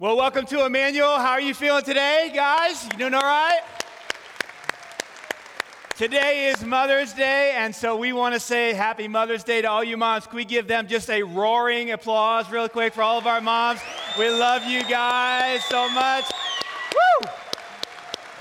[0.00, 1.18] Well, welcome to Emmanuel.
[1.18, 2.84] How are you feeling today, guys?
[2.84, 3.62] You doing all right?
[5.96, 9.82] Today is Mother's Day, and so we want to say Happy Mother's Day to all
[9.82, 10.28] you moms.
[10.28, 13.80] Can we give them just a roaring applause, real quick, for all of our moms?
[14.16, 16.30] We love you guys so much.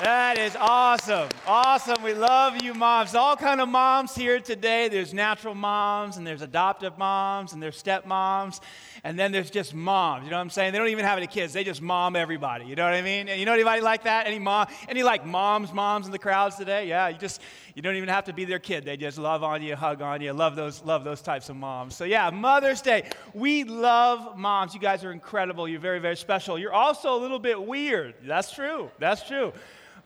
[0.01, 1.27] That is awesome.
[1.47, 2.03] Awesome.
[2.03, 3.15] We love you moms.
[3.15, 4.89] All kind of moms here today.
[4.89, 8.59] There's natural moms and there's adoptive moms and there's stepmoms
[9.03, 10.23] and then there's just moms.
[10.23, 10.73] You know what I'm saying?
[10.73, 11.51] They don't even have any kids.
[11.51, 12.65] They just mom everybody.
[12.65, 13.27] You know what I mean?
[13.27, 14.27] And you know anybody like that?
[14.27, 14.67] Any mom?
[14.87, 16.87] Any like moms, moms in the crowds today?
[16.87, 17.41] Yeah, you just
[17.73, 18.85] you don't even have to be their kid.
[18.85, 20.31] They just love on you, hug on you.
[20.31, 21.95] Love those love those types of moms.
[21.95, 23.09] So yeah, Mother's Day.
[23.33, 24.75] We love moms.
[24.75, 25.67] You guys are incredible.
[25.67, 26.59] You're very very special.
[26.59, 28.13] You're also a little bit weird.
[28.23, 28.91] That's true.
[28.99, 29.53] That's true.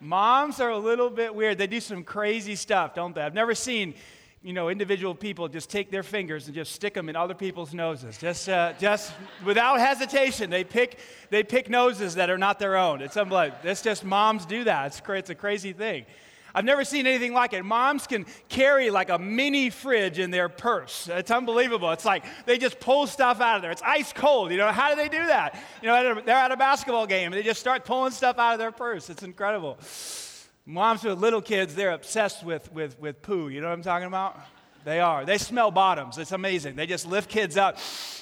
[0.04, 1.60] Moms are a little bit weird.
[1.60, 3.22] They do some crazy stuff, don't they?
[3.22, 3.94] I've never seen,
[4.42, 7.72] you know, individual people just take their fingers and just stick them in other people's
[7.72, 8.18] noses.
[8.18, 9.14] Just, uh, just
[9.46, 10.98] without hesitation, they pick,
[11.30, 13.04] they pick noses that are not their own.
[13.04, 14.88] It's like, that's just moms do that.
[14.88, 16.08] It's, it's a crazy thing.
[16.54, 17.64] I've never seen anything like it.
[17.64, 21.10] Moms can carry like a mini fridge in their purse.
[21.12, 21.92] It's unbelievable.
[21.92, 23.72] It's like they just pull stuff out of there.
[23.72, 24.52] It's ice cold.
[24.52, 25.58] You know, how do they do that?
[25.82, 28.60] You know, they're at a basketball game and they just start pulling stuff out of
[28.60, 29.10] their purse.
[29.10, 29.78] It's incredible.
[30.66, 33.50] Moms with little kids, they're obsessed with, with, with poo.
[33.50, 34.40] You know what I'm talking about?
[34.84, 35.26] They are.
[35.26, 36.18] They smell bottoms.
[36.18, 36.76] It's amazing.
[36.76, 37.78] They just lift kids up.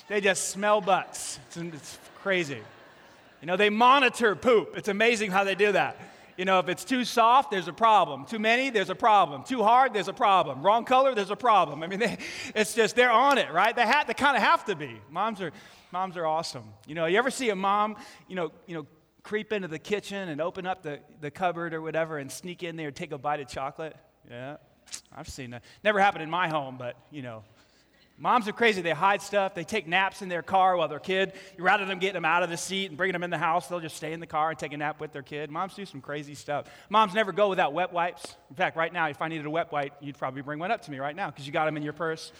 [0.07, 1.39] They just smell butts.
[1.47, 2.59] It's, it's crazy.
[3.41, 4.73] You know, they monitor poop.
[4.75, 5.97] It's amazing how they do that.
[6.39, 8.23] You know, if it's too soft, there's a problem.
[8.23, 9.43] Too many, there's a problem.
[9.43, 10.61] Too hard, there's a problem.
[10.61, 11.83] Wrong color, there's a problem.
[11.83, 12.17] I mean, they,
[12.55, 13.75] it's just they're on it, right?
[13.75, 15.01] They, have, they kind of have to be.
[15.11, 15.51] Moms are,
[15.91, 16.63] moms are awesome.
[16.87, 17.97] You know, you ever see a mom,
[18.29, 18.87] you know, you know,
[19.21, 22.77] creep into the kitchen and open up the, the cupboard or whatever and sneak in
[22.77, 23.97] there and take a bite of chocolate?
[24.29, 24.55] Yeah,
[25.13, 25.65] I've seen that.
[25.83, 27.43] Never happened in my home, but you know,
[28.21, 28.81] Moms are crazy.
[28.81, 29.55] They hide stuff.
[29.55, 32.49] They take naps in their car while their kid, rather than getting them out of
[32.49, 34.59] the seat and bringing them in the house, they'll just stay in the car and
[34.59, 35.49] take a nap with their kid.
[35.49, 36.65] Moms do some crazy stuff.
[36.89, 38.35] Moms never go without wet wipes.
[38.49, 40.81] In fact, right now, if I needed a wet wipe, you'd probably bring one up
[40.81, 42.33] to me right now because you got them in your purse.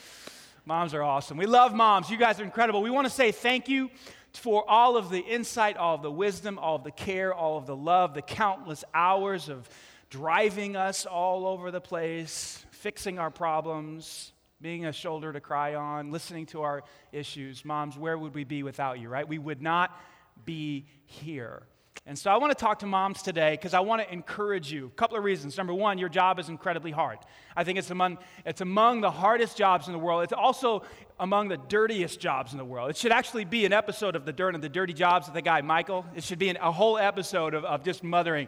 [0.66, 1.38] Moms are awesome.
[1.38, 2.10] We love moms.
[2.10, 2.82] You guys are incredible.
[2.82, 3.90] We want to say thank you
[4.34, 7.66] for all of the insight, all of the wisdom, all of the care, all of
[7.66, 9.70] the love, the countless hours of
[10.10, 16.12] driving us all over the place, fixing our problems, being a shoulder to cry on,
[16.12, 17.64] listening to our issues.
[17.64, 19.28] Moms, where would we be without you, right?
[19.28, 19.98] We would not
[20.46, 21.64] be here.
[22.06, 24.88] And so I want to talk to moms today because I want to encourage you.
[24.88, 25.58] A couple of reasons.
[25.58, 27.20] Number one, your job is incredibly hard.
[27.56, 30.24] I think it's among, it's among the hardest jobs in the world.
[30.24, 30.84] It's also
[31.20, 32.90] among the dirtiest jobs in the world.
[32.90, 35.42] It should actually be an episode of The Dirt and the Dirty Jobs of the
[35.42, 36.06] guy Michael.
[36.16, 38.48] It should be an, a whole episode of, of just mothering.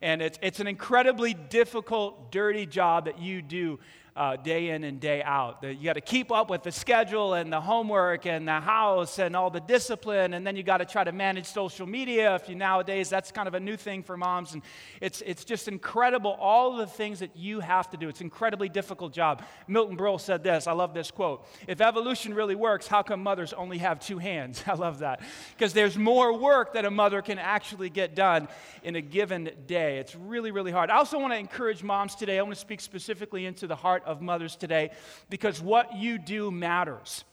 [0.00, 3.78] And it's, it's an incredibly difficult, dirty job that you do
[4.14, 5.62] uh, day in and day out.
[5.62, 9.34] You got to keep up with the schedule and the homework and the house and
[9.34, 12.34] all the discipline, and then you got to try to manage social media.
[12.34, 14.62] If you nowadays, that's kind of a new thing for moms, and
[15.00, 18.08] it's it's just incredible all the things that you have to do.
[18.08, 19.42] It's an incredibly difficult job.
[19.66, 20.66] Milton Berle said this.
[20.66, 21.46] I love this quote.
[21.66, 24.62] If evolution really works, how come mothers only have two hands?
[24.66, 25.22] I love that
[25.56, 28.48] because there's more work that a mother can actually get done
[28.82, 29.98] in a given day.
[29.98, 30.90] It's really really hard.
[30.90, 32.38] I also want to encourage moms today.
[32.38, 34.90] I want to speak specifically into the heart heart of mothers today
[35.30, 37.24] because what you do matters.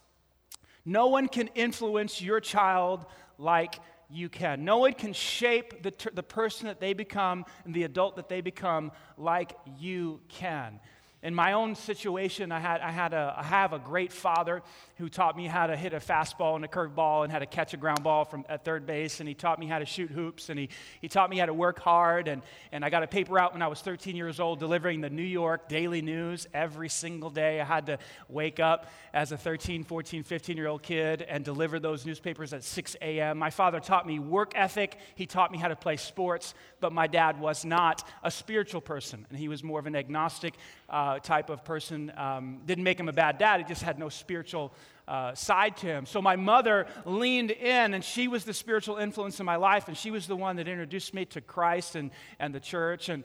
[0.86, 3.06] No one can influence your child
[3.38, 3.76] like
[4.10, 4.66] you can.
[4.66, 8.42] No one can shape the, the person that they become and the adult that they
[8.42, 10.80] become like you can
[11.22, 14.62] in my own situation, I, had, I, had a, I have a great father
[14.98, 17.74] who taught me how to hit a fastball and a curveball and how to catch
[17.74, 19.20] a ground ball from, at third base.
[19.20, 20.70] And he taught me how to shoot hoops and he,
[21.02, 22.30] he taught me how to work hard.
[22.30, 22.42] And,
[22.72, 25.22] and I got a paper out when I was 13 years old delivering the New
[25.22, 27.60] York Daily News every single day.
[27.60, 28.00] I had to
[28.30, 32.64] wake up as a 13, 14, 15 year old kid and deliver those newspapers at
[32.64, 33.38] 6 a.m.
[33.38, 37.08] My father taught me work ethic, he taught me how to play sports, but my
[37.08, 39.26] dad was not a spiritual person.
[39.30, 40.54] And he was more of an agnostic
[40.90, 42.12] uh, type of person.
[42.18, 44.74] Um, didn't make him a bad dad, he just had no spiritual
[45.08, 46.06] uh, side to him.
[46.06, 49.98] So my mother leaned in, and she was the spiritual influence in my life, and
[49.98, 53.10] she was the one that introduced me to Christ and, and the church.
[53.10, 53.24] And,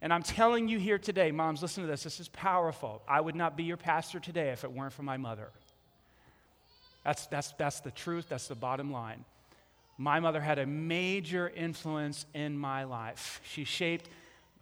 [0.00, 2.04] and I'm telling you here today, moms, listen to this.
[2.04, 3.02] This is powerful.
[3.08, 5.48] I would not be your pastor today if it weren't for my mother.
[7.04, 9.24] That's, that's, that's the truth, that's the bottom line.
[9.98, 13.40] My mother had a major influence in my life.
[13.44, 14.08] She shaped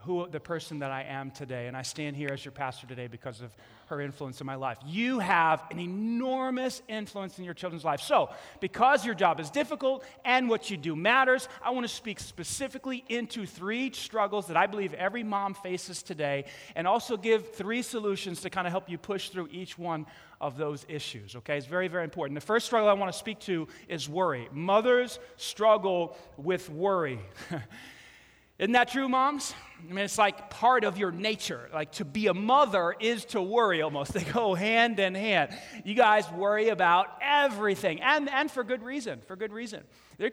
[0.04, 1.66] who the person that I am today.
[1.66, 3.54] And I stand here as your pastor today because of
[3.86, 4.78] her influence in my life.
[4.86, 8.00] You have an enormous influence in your children's life.
[8.00, 12.18] So, because your job is difficult and what you do matters, I want to speak
[12.18, 17.82] specifically into three struggles that I believe every mom faces today and also give three
[17.82, 20.06] solutions to kind of help you push through each one
[20.40, 21.36] of those issues.
[21.36, 22.34] Okay, it's very, very important.
[22.34, 24.48] The first struggle I want to speak to is worry.
[24.52, 27.20] Mothers struggle with worry.
[28.58, 29.54] Isn't that true, moms?
[29.88, 31.68] I mean, it's like part of your nature.
[31.72, 34.12] Like to be a mother is to worry almost.
[34.22, 35.56] They go hand in hand.
[35.84, 39.20] You guys worry about everything, and, and for good reason.
[39.26, 39.82] For good reason.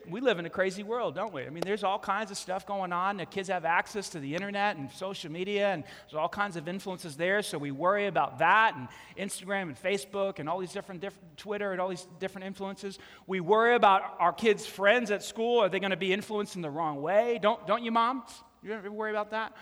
[0.07, 1.43] We live in a crazy world, don't we?
[1.43, 3.17] I mean, there's all kinds of stuff going on.
[3.17, 6.67] The kids have access to the internet and social media, and there's all kinds of
[6.67, 7.41] influences there.
[7.41, 8.87] So we worry about that, and
[9.17, 12.99] Instagram and Facebook, and all these different, different Twitter, and all these different influences.
[13.25, 15.59] We worry about our kids' friends at school.
[15.59, 17.39] Are they going to be influenced in the wrong way?
[17.41, 18.29] Don't, don't you, moms?
[18.61, 19.55] You ever worry about that?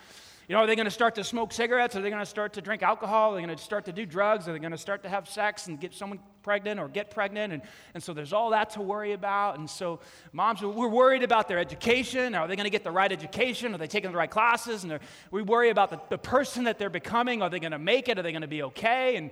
[0.47, 1.95] You know, are they going to start to smoke cigarettes?
[1.95, 3.31] Are they going to start to drink alcohol?
[3.31, 4.47] Are they going to start to do drugs?
[4.47, 7.51] Are they going to start to have sex and get someone pregnant or get pregnant?
[7.51, 7.61] And,
[7.93, 9.59] and so there's all that to worry about.
[9.59, 9.99] And so
[10.31, 12.33] moms, we're worried about their education.
[12.33, 13.75] Are they going to get the right education?
[13.75, 14.85] Are they taking the right classes?
[14.85, 14.99] And
[15.31, 17.41] we worry about the, the person that they're becoming.
[17.41, 18.17] Are they going to make it?
[18.17, 19.17] Are they going to be okay?
[19.17, 19.31] And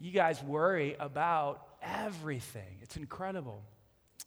[0.00, 2.78] you guys worry about everything.
[2.80, 3.62] It's incredible.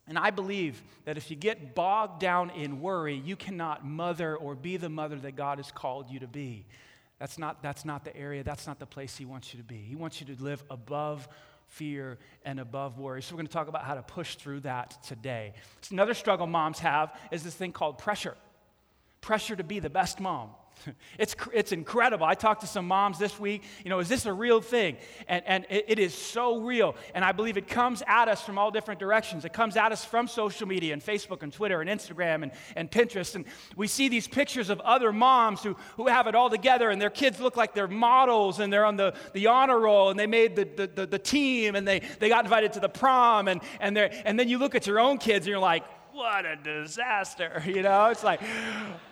[0.07, 4.56] And I believe that if you get bogged down in worry, you cannot mother or
[4.56, 6.66] be the mother that God has called you to be.
[7.19, 9.78] That's not, that's not the area, that's not the place He wants you to be.
[9.78, 11.28] He wants you to live above
[11.68, 13.22] fear and above worry.
[13.22, 15.54] So, we're going to talk about how to push through that today.
[15.81, 18.36] So another struggle moms have is this thing called pressure
[19.24, 20.50] pressure to be the best mom.
[21.20, 22.25] It's, it's incredible.
[22.25, 23.64] I talked to some moms this week.
[23.84, 24.98] You know, is this a real thing?
[25.28, 26.96] And, and it, it is so real.
[27.14, 29.46] And I believe it comes at us from all different directions.
[29.46, 32.90] It comes at us from social media and Facebook and Twitter and Instagram and, and
[32.90, 33.36] Pinterest.
[33.36, 37.02] And we see these pictures of other moms who, who have it all together and
[37.02, 40.28] their kids look like they're models and they're on the, the honor roll and they
[40.28, 43.48] made the, the, the, the team and they, they got invited to the prom.
[43.48, 46.56] And, and, and then you look at your own kids and you're like, what a
[46.56, 48.07] disaster, you know?
[48.07, 48.39] It's like,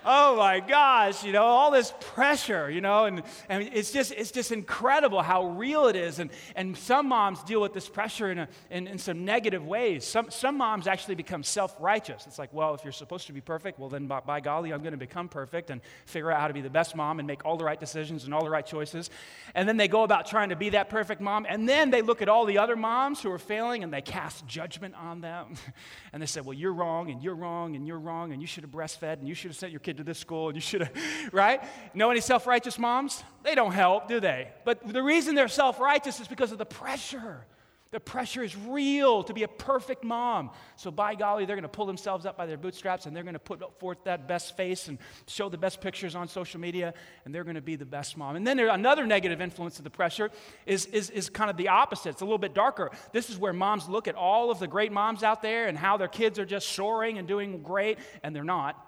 [0.06, 4.32] oh my gosh, you know, all this pressure, you know, and, and it's just it's
[4.32, 6.20] just incredible how real it is.
[6.20, 10.06] And, and some moms deal with this pressure in, a, in, in some negative ways.
[10.06, 12.28] Some, some moms actually become self-righteous.
[12.28, 14.82] It's like, well, if you're supposed to be perfect, well then by, by golly, I'm
[14.82, 17.46] going to become perfect and figure out how to be the best mom and make
[17.46, 19.10] all the right decisions and all the right choices.
[19.56, 21.48] And then they go about trying to be that perfect mom.
[21.50, 24.46] And then they look at all the other moms who are failing and they cast
[24.46, 25.56] judgment on them.
[26.14, 28.48] and they say, well, you're wrong wrong and you're wrong and you're wrong and you
[28.48, 30.62] should have breastfed and you should have sent your kid to this school and you
[30.62, 30.92] should have,
[31.32, 31.64] right?
[31.94, 33.24] Know any self righteous moms?
[33.44, 34.50] They don't help, do they?
[34.66, 37.46] But the reason they're self righteous is because of the pressure.
[37.92, 40.52] The pressure is real to be a perfect mom.
[40.78, 43.34] So, by golly, they're going to pull themselves up by their bootstraps and they're going
[43.34, 44.98] to put forth that best face and
[45.28, 46.94] show the best pictures on social media
[47.26, 48.38] and they're going to be the best mom.
[48.38, 50.32] And then there, another negative influence of the pressure
[50.66, 52.12] is, is, is kind of the opposite.
[52.12, 52.92] It's a little bit darker.
[53.12, 55.98] This is where moms look at all of the great moms out there and how
[55.98, 58.88] their kids are just soaring and doing great, and they're not.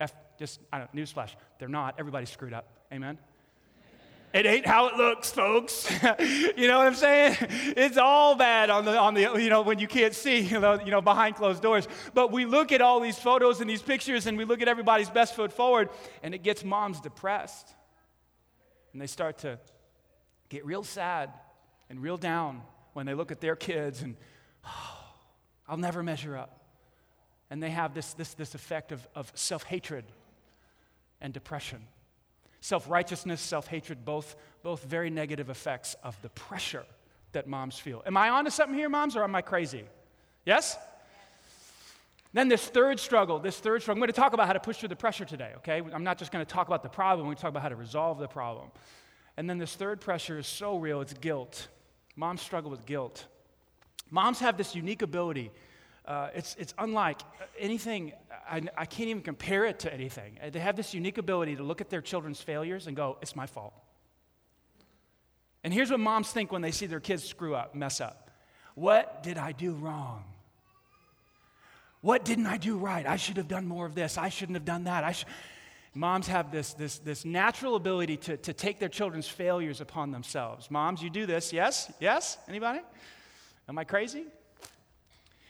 [0.00, 1.30] F, just, I don't newsflash,
[1.60, 1.94] they're not.
[2.00, 2.66] Everybody's screwed up.
[2.92, 3.16] Amen?
[4.34, 5.88] It ain't how it looks, folks.
[6.18, 7.36] you know what I'm saying?
[7.76, 10.80] It's all bad on the, on the, you know, when you can't see, you know,
[10.80, 11.86] you know, behind closed doors.
[12.14, 15.08] But we look at all these photos and these pictures and we look at everybody's
[15.08, 15.88] best foot forward
[16.24, 17.72] and it gets moms depressed.
[18.92, 19.60] And they start to
[20.48, 21.30] get real sad
[21.88, 24.16] and real down when they look at their kids and,
[24.66, 24.98] oh,
[25.68, 26.58] I'll never measure up.
[27.50, 30.04] And they have this, this, this effect of, of self hatred
[31.20, 31.86] and depression.
[32.64, 36.86] Self righteousness, self hatred, both, both very negative effects of the pressure
[37.32, 38.02] that moms feel.
[38.06, 39.84] Am I onto something here, moms, or am I crazy?
[40.46, 40.78] Yes?
[42.32, 44.78] Then this third struggle, this third struggle, I'm going to talk about how to push
[44.78, 45.82] through the pressure today, okay?
[45.92, 47.68] I'm not just going to talk about the problem, we're going to talk about how
[47.68, 48.70] to resolve the problem.
[49.36, 51.68] And then this third pressure is so real, it's guilt.
[52.16, 53.26] Moms struggle with guilt.
[54.10, 55.50] Moms have this unique ability
[56.06, 57.20] uh, it's, it's unlike
[57.58, 58.12] anything,
[58.48, 60.38] I, I can't even compare it to anything.
[60.42, 63.34] Uh, they have this unique ability to look at their children's failures and go, it's
[63.34, 63.72] my fault.
[65.62, 68.30] And here's what moms think when they see their kids screw up, mess up.
[68.74, 70.24] What did I do wrong?
[72.02, 73.06] What didn't I do right?
[73.06, 74.18] I should have done more of this.
[74.18, 75.04] I shouldn't have done that.
[75.04, 75.24] I sh-.
[75.94, 80.70] Moms have this, this, this natural ability to, to take their children's failures upon themselves.
[80.70, 81.90] Moms, you do this, yes?
[82.00, 82.36] Yes?
[82.46, 82.80] Anybody?
[83.68, 84.24] Am I crazy?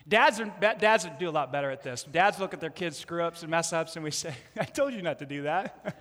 [0.07, 2.03] Dads, are, dads do a lot better at this.
[2.03, 4.93] Dads look at their kids' screw ups and mess ups, and we say, I told
[4.93, 5.95] you not to do that.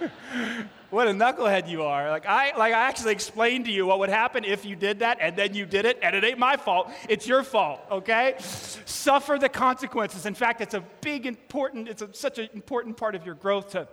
[0.90, 2.10] what a knucklehead you are.
[2.10, 5.18] Like I, like I actually explained to you what would happen if you did that,
[5.20, 6.90] and then you did it, and it ain't my fault.
[7.08, 8.36] It's your fault, okay?
[8.38, 10.26] Suffer the consequences.
[10.26, 13.70] In fact, it's a big, important, it's a, such an important part of your growth
[13.70, 13.88] to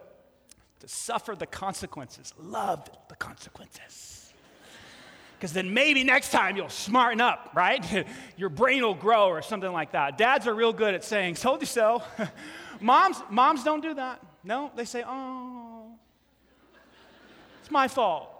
[0.80, 2.34] to suffer the consequences.
[2.38, 4.17] Love the consequences.
[5.38, 8.08] Because then maybe next time you'll smarten up, right?
[8.38, 10.18] Your brain will grow or something like that.
[10.18, 12.02] Dads are real good at saying, told you so.
[12.82, 14.20] moms, moms don't do that.
[14.44, 15.92] No, they say, oh,
[17.62, 18.32] it's my fault.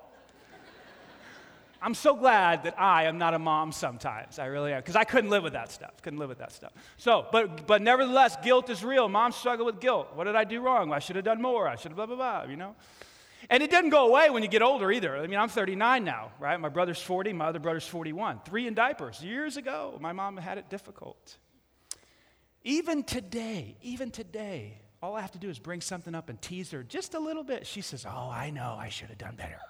[1.80, 4.40] I'm so glad that I am not a mom sometimes.
[4.40, 4.80] I really am.
[4.80, 6.02] Because I couldn't live with that stuff.
[6.02, 6.72] Couldn't live with that stuff.
[6.98, 9.08] So, but, but nevertheless, guilt is real.
[9.08, 10.10] Moms struggle with guilt.
[10.16, 10.92] What did I do wrong?
[10.92, 11.68] I should have done more.
[11.68, 12.76] I should have blah, blah, blah, you know?
[13.50, 15.16] And it doesn't go away when you get older either.
[15.16, 16.60] I mean, I'm 39 now, right?
[16.60, 18.42] My brother's 40, my other brother's 41.
[18.44, 19.24] Three in diapers.
[19.24, 21.38] Years ago, my mom had it difficult.
[22.64, 26.72] Even today, even today, all I have to do is bring something up and tease
[26.72, 27.66] her just a little bit.
[27.66, 29.62] She says, Oh, I know, I should have done better.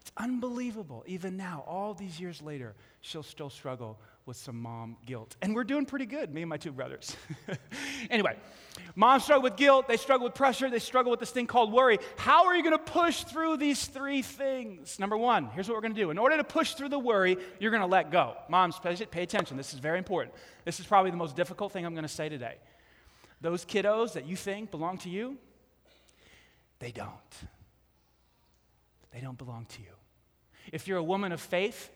[0.00, 1.02] It's unbelievable.
[1.06, 3.98] Even now, all these years later, she'll still struggle
[4.30, 5.34] with some mom guilt.
[5.42, 7.16] And we're doing pretty good, me and my two brothers.
[8.10, 8.36] anyway,
[8.94, 11.98] moms struggle with guilt, they struggle with pressure, they struggle with this thing called worry.
[12.16, 15.00] How are you going to push through these three things?
[15.00, 16.12] Number one, here's what we're going to do.
[16.12, 18.36] In order to push through the worry, you're going to let go.
[18.48, 19.56] Moms, pay attention.
[19.56, 20.32] This is very important.
[20.64, 22.54] This is probably the most difficult thing I'm going to say today.
[23.40, 25.38] Those kiddos that you think belong to you,
[26.78, 27.10] they don't.
[29.12, 29.88] They don't belong to you.
[30.72, 31.90] If you're a woman of faith,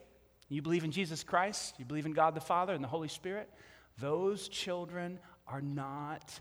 [0.48, 3.48] you believe in Jesus Christ, you believe in God the Father and the Holy Spirit,
[3.98, 6.38] those children are not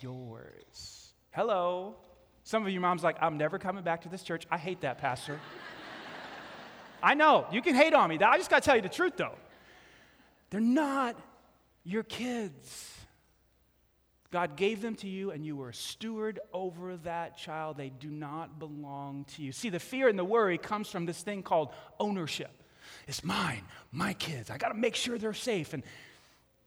[0.00, 1.12] yours.
[1.30, 1.96] Hello.
[2.44, 4.46] Some of your moms like, I'm never coming back to this church.
[4.50, 5.38] I hate that, Pastor.
[7.02, 8.18] I know, you can hate on me.
[8.18, 9.36] I just got to tell you the truth, though.
[10.50, 11.16] They're not
[11.84, 12.96] your kids.
[14.30, 17.76] God gave them to you, and you were a steward over that child.
[17.76, 19.52] They do not belong to you.
[19.52, 22.61] See, the fear and the worry comes from this thing called ownership.
[23.06, 24.50] It's mine, my kids.
[24.50, 25.74] I got to make sure they're safe.
[25.74, 25.82] And,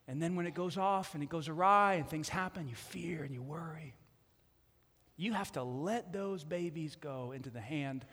[0.07, 3.23] and then when it goes off and it goes awry and things happen, you fear
[3.23, 3.93] and you worry.
[5.17, 8.05] You have to let those babies go into the hand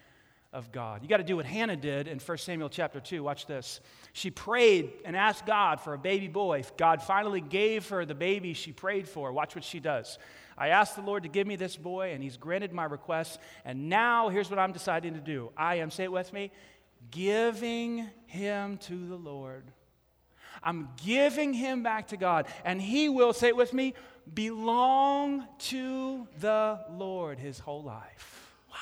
[0.52, 1.02] of God.
[1.02, 3.22] You got to do what Hannah did in 1 Samuel chapter 2.
[3.22, 3.80] Watch this.
[4.12, 6.62] She prayed and asked God for a baby boy.
[6.76, 9.32] God finally gave her the baby she prayed for.
[9.32, 10.18] Watch what she does.
[10.56, 13.40] I asked the Lord to give me this boy, and He's granted my request.
[13.64, 16.52] And now, here's what I'm deciding to do I am, say it with me,
[17.10, 19.64] giving him to the Lord.
[20.62, 23.94] I'm giving him back to God, and he will, say it with me,
[24.32, 28.54] belong to the Lord his whole life.
[28.70, 28.76] Wow.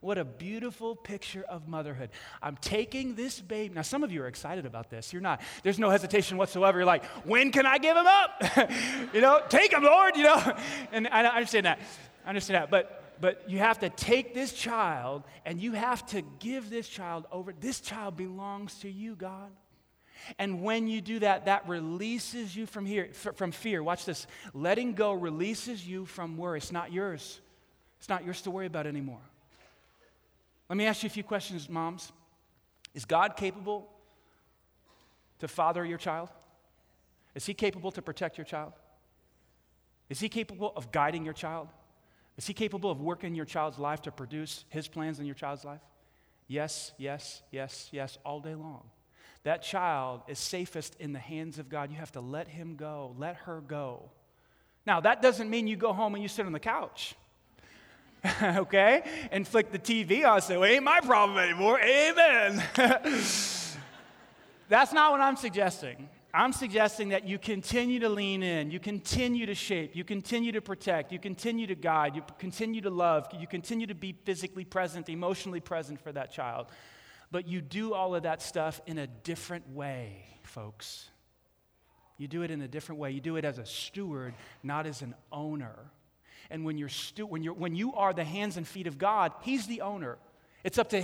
[0.00, 2.10] What a beautiful picture of motherhood.
[2.42, 3.72] I'm taking this baby.
[3.74, 5.12] Now, some of you are excited about this.
[5.12, 5.40] You're not.
[5.62, 6.78] There's no hesitation whatsoever.
[6.78, 8.70] You're like, when can I give him up?
[9.14, 10.56] you know, take him, Lord, you know.
[10.92, 11.78] And I understand that.
[12.24, 12.70] I understand that.
[12.70, 17.26] But but you have to take this child and you have to give this child
[17.32, 17.52] over.
[17.58, 19.50] This child belongs to you, God.
[20.38, 23.82] And when you do that, that releases you from here, from fear.
[23.82, 24.26] Watch this.
[24.54, 26.58] Letting go releases you from worry.
[26.58, 27.40] It's not yours.
[27.98, 29.20] It's not yours to worry about anymore.
[30.68, 32.12] Let me ask you a few questions, moms.
[32.94, 33.88] Is God capable
[35.38, 36.30] to father your child?
[37.34, 38.72] Is He capable to protect your child?
[40.08, 41.68] Is He capable of guiding your child?
[42.36, 45.64] Is He capable of working your child's life to produce His plans in your child's
[45.64, 45.80] life?
[46.48, 48.82] Yes, yes, yes, yes, all day long.
[49.46, 51.90] That child is safest in the hands of God.
[51.90, 54.10] You have to let him go, let her go.
[54.84, 57.14] Now, that doesn't mean you go home and you sit on the couch.
[58.42, 59.04] okay?
[59.30, 61.80] And flick the TV on and say, well, ain't my problem anymore.
[61.80, 62.60] Amen.
[64.68, 66.08] That's not what I'm suggesting.
[66.36, 70.60] I'm suggesting that you continue to lean in, you continue to shape, you continue to
[70.60, 75.08] protect, you continue to guide, you continue to love, you continue to be physically present,
[75.08, 76.66] emotionally present for that child.
[77.30, 81.08] But you do all of that stuff in a different way, folks.
[82.18, 83.12] You do it in a different way.
[83.12, 85.74] You do it as a steward, not as an owner.
[86.50, 89.32] And when, you're stu- when, you're, when you are the hands and feet of God,
[89.40, 90.18] He's the owner.
[90.64, 90.98] It's up, to,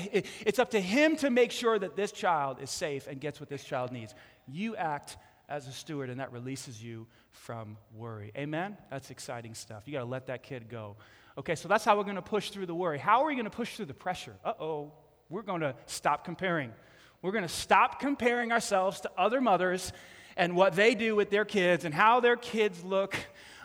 [0.47, 3.49] it's up to Him to make sure that this child is safe and gets what
[3.49, 4.13] this child needs.
[4.47, 5.17] You act
[5.49, 8.33] as a steward, and that releases you from worry.
[8.37, 8.77] Amen?
[8.91, 9.83] That's exciting stuff.
[9.87, 10.97] You got to let that kid go.
[11.37, 12.99] Okay, so that's how we're going to push through the worry.
[12.99, 14.35] How are we going to push through the pressure?
[14.45, 14.93] Uh oh,
[15.29, 16.73] we're going to stop comparing.
[17.23, 19.93] We're going to stop comparing ourselves to other mothers
[20.37, 23.17] and what they do with their kids and how their kids look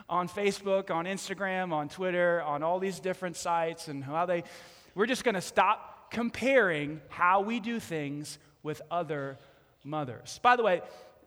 [0.10, 4.44] on Facebook, on Instagram, on Twitter, on all these different sites, and how they,
[4.96, 9.38] we're just going to stop comparing how we do things with other
[9.88, 10.40] mothers.
[10.44, 10.82] By the way,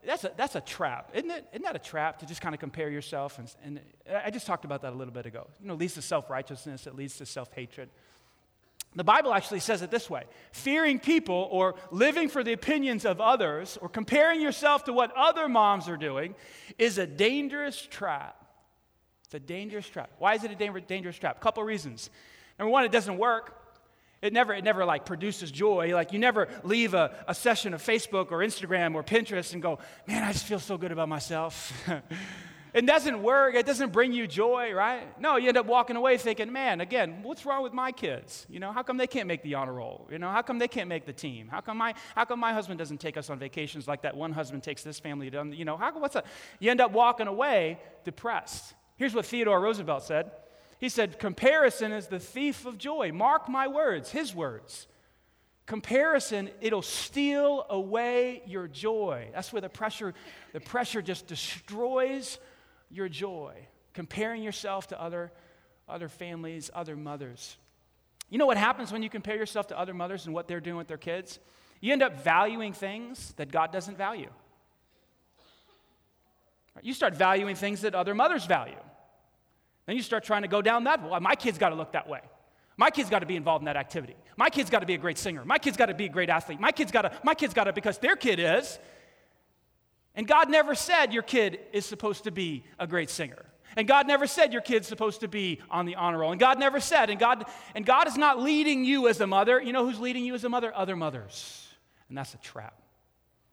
[0.05, 1.11] that's a, that's a trap.
[1.14, 3.38] Isn't, it, isn't that a trap to just kind of compare yourself?
[3.38, 3.81] And, and
[4.25, 5.47] I just talked about that a little bit ago.
[5.61, 7.90] You know, leads to self righteousness, it leads to self hatred.
[8.97, 13.21] The Bible actually says it this way fearing people or living for the opinions of
[13.21, 16.35] others or comparing yourself to what other moms are doing
[16.76, 18.37] is a dangerous trap
[19.26, 20.11] It's a dangerous trap.
[20.19, 21.37] Why is it a dangerous trap?
[21.37, 22.11] A couple reasons.
[22.59, 23.60] Number one, it doesn't work.
[24.23, 25.95] It never, it never like produces joy.
[25.95, 29.79] Like you never leave a, a session of Facebook or Instagram or Pinterest and go,
[30.07, 31.73] man, I just feel so good about myself.
[32.75, 33.55] it doesn't work.
[33.55, 35.19] It doesn't bring you joy, right?
[35.19, 38.47] No, you end up walking away thinking, man, again, what's wrong with my kids?
[38.50, 40.07] You know, how come they can't make the honor roll?
[40.12, 41.49] You know, how come they can't make the team?
[41.49, 44.33] How come my, how come my husband doesn't take us on vacations like that one
[44.33, 46.27] husband takes this family to, you know, how, what's that?
[46.59, 48.75] You end up walking away depressed.
[48.97, 50.31] Here's what Theodore Roosevelt said.
[50.81, 53.13] He said, Comparison is the thief of joy.
[53.13, 54.87] Mark my words, his words.
[55.67, 59.29] Comparison, it'll steal away your joy.
[59.33, 60.15] That's where the pressure,
[60.55, 62.39] the pressure just destroys
[62.91, 63.55] your joy.
[63.93, 65.31] Comparing yourself to other,
[65.87, 67.57] other families, other mothers.
[68.31, 70.79] You know what happens when you compare yourself to other mothers and what they're doing
[70.79, 71.39] with their kids?
[71.81, 74.31] You end up valuing things that God doesn't value.
[76.83, 78.81] You start valuing things that other mothers value.
[79.87, 81.03] Then you start trying to go down that.
[81.03, 82.21] Well, my kid's got to look that way.
[82.77, 84.17] My kid's got to be involved in that activity.
[84.37, 85.45] My kid's got to be a great singer.
[85.45, 86.61] My kid's got to be a great athlete.
[86.61, 88.79] My kid's got to, my kid's got to, because their kid is.
[90.15, 93.45] And God never said your kid is supposed to be a great singer.
[93.77, 96.33] And God never said your kid's supposed to be on the honor roll.
[96.33, 97.45] And God never said, and God,
[97.75, 99.61] and God is not leading you as a mother.
[99.63, 100.75] You know who's leading you as a mother?
[100.75, 101.69] Other mothers.
[102.09, 102.81] And that's a trap.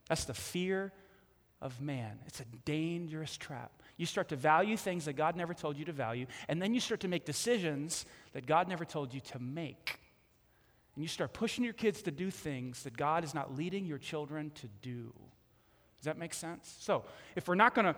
[0.07, 0.91] That's the fear
[1.61, 2.19] of man.
[2.25, 3.76] It's a dangerous trap.
[3.97, 6.79] You start to value things that God never told you to value, and then you
[6.79, 9.99] start to make decisions that God never told you to make.
[10.95, 13.97] And you start pushing your kids to do things that God is not leading your
[13.97, 15.11] children to do.
[15.97, 16.75] Does that make sense?
[16.79, 17.95] So, if we're not going to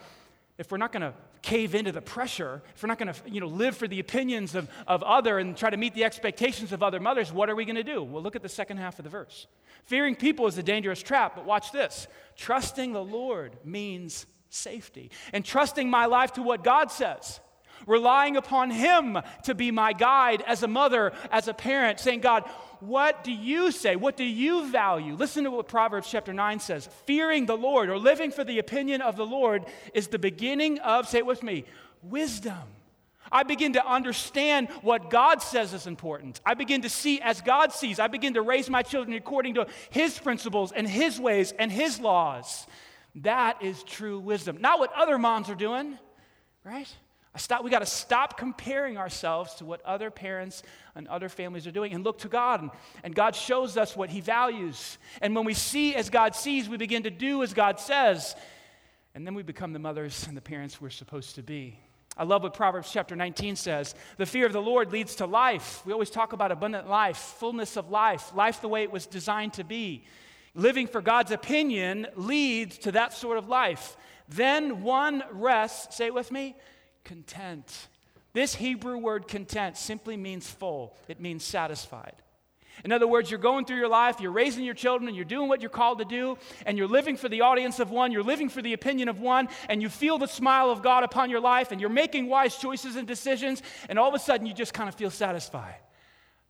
[0.60, 3.40] if we're not going to cave into the pressure, if we're not going to you
[3.40, 6.84] know, live for the opinions of, of other and try to meet the expectations of
[6.84, 8.04] other mothers, what are we going to do?
[8.04, 9.48] Well, look at the second half of the verse.
[9.86, 12.08] Fearing people is a dangerous trap, but watch this.
[12.36, 15.12] Trusting the Lord means safety.
[15.34, 17.40] And trusting my life to what God says,
[17.88, 22.44] relying upon Him to be my guide as a mother, as a parent, saying, God,
[22.80, 23.96] what do you say?
[23.96, 25.16] What do you value?
[25.16, 26.88] Listen to what Proverbs chapter 9 says.
[27.06, 31.08] Fearing the Lord or living for the opinion of the Lord is the beginning of,
[31.08, 31.66] say it with me,
[32.02, 32.58] wisdom.
[33.32, 36.42] I begin to understand what God says is important.
[36.46, 38.00] I begin to see as God sees.
[38.00, 42.00] I begin to raise my children according to His principles and His ways and His
[42.00, 42.66] laws.
[43.16, 44.58] That is true wisdom.
[44.60, 45.98] Not what other moms are doing,
[46.64, 46.88] right?
[47.34, 50.64] I stop, we got to stop comparing ourselves to what other parents
[50.96, 52.62] and other families are doing and look to God.
[52.62, 52.72] And,
[53.04, 54.98] and God shows us what He values.
[55.22, 58.36] And when we see as God sees, we begin to do as God says.
[59.14, 61.80] And then we become the mothers and the parents we're supposed to be.
[62.18, 63.96] I love what Proverbs chapter 19 says.
[64.18, 65.82] The fear of the Lord leads to life.
[65.86, 69.54] We always talk about abundant life, fullness of life, life the way it was designed
[69.54, 70.04] to be.
[70.56, 73.96] Living for God's opinion leads to that sort of life.
[74.28, 76.56] Then one rests, say it with me,
[77.04, 77.88] content.
[78.34, 82.14] This Hebrew word content simply means full, it means satisfied.
[82.86, 85.50] In other words, you're going through your life, you're raising your children, and you're doing
[85.50, 88.48] what you're called to do, and you're living for the audience of one, you're living
[88.48, 91.72] for the opinion of one, and you feel the smile of God upon your life,
[91.72, 94.88] and you're making wise choices and decisions, and all of a sudden you just kind
[94.88, 95.76] of feel satisfied.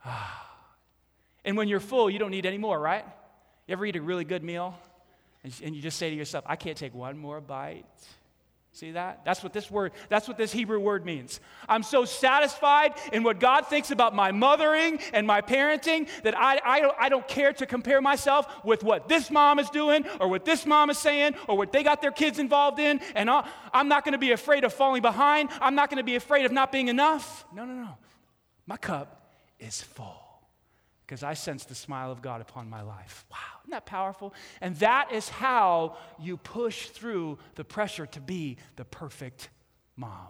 [0.05, 0.45] Ah.
[1.43, 3.05] and when you're full, you don't need any more, right?
[3.69, 4.73] You ever eat a really good meal
[5.43, 7.85] and you just say to yourself, I can't take one more bite?
[8.71, 9.23] See that?
[9.23, 11.39] That's what this word, that's what this Hebrew word means.
[11.67, 16.59] I'm so satisfied in what God thinks about my mothering and my parenting that I,
[16.65, 20.29] I, don't, I don't care to compare myself with what this mom is doing or
[20.29, 22.99] what this mom is saying or what they got their kids involved in.
[23.13, 25.51] And i I'm not going to be afraid of falling behind.
[25.61, 27.45] I'm not going to be afraid of not being enough.
[27.53, 27.97] No, no, no.
[28.65, 30.28] My cup is full
[31.09, 33.25] because I sense the smile of God upon my life.
[33.31, 34.31] Wow, isn't that powerful?
[34.61, 39.49] And that is how you push through the pressure to be the perfect
[39.95, 40.27] mom.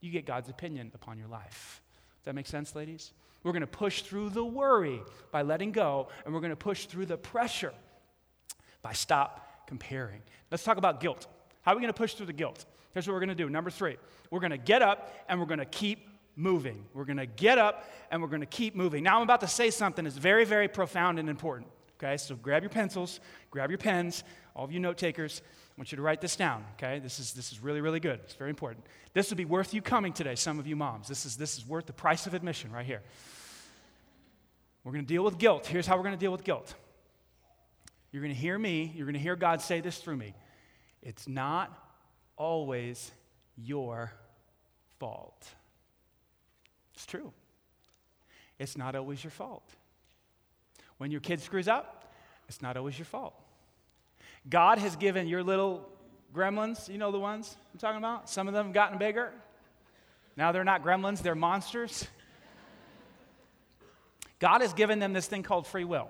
[0.00, 1.82] You get God's opinion upon your life.
[2.20, 3.12] Does that make sense, ladies?
[3.42, 6.86] We're going to push through the worry by letting go, and we're going to push
[6.86, 7.74] through the pressure
[8.80, 10.22] by stop comparing.
[10.50, 11.26] Let's talk about guilt.
[11.60, 12.64] How are we going to push through the guilt?
[12.94, 13.50] Here's what we're going to do.
[13.50, 13.98] Number three,
[14.30, 16.84] we're going to get up and we're going to keep moving.
[16.94, 19.04] We're going to get up and we're going to keep moving.
[19.04, 21.70] Now, I'm about to say something that's very, very profound and important.
[21.98, 23.20] Okay, so grab your pencils,
[23.50, 25.42] grab your pens, all of you note takers.
[25.44, 26.64] I want you to write this down.
[26.74, 28.20] Okay, this is this is really, really good.
[28.24, 28.84] It's very important.
[29.12, 30.34] This would be worth you coming today.
[30.34, 33.02] Some of you moms, this is this is worth the price of admission right here.
[34.82, 35.66] We're going to deal with guilt.
[35.66, 36.74] Here's how we're going to deal with guilt.
[38.12, 38.92] You're going to hear me.
[38.94, 40.34] You're going to hear God say this through me.
[41.02, 41.76] It's not
[42.36, 43.10] always
[43.56, 44.12] your
[45.00, 45.48] fault.
[46.94, 47.32] It's true.
[48.58, 49.68] It's not always your fault.
[50.98, 52.12] When your kid screws up,
[52.48, 53.34] it's not always your fault.
[54.48, 55.88] God has given your little
[56.34, 58.28] gremlins, you know the ones I'm talking about?
[58.28, 59.32] Some of them have gotten bigger.
[60.36, 62.06] Now they're not gremlins, they're monsters.
[64.40, 66.08] God has given them this thing called free will.